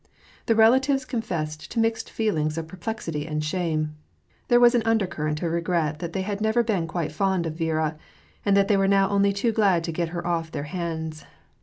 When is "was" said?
4.59-4.73